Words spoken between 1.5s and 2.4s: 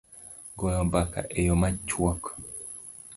machuok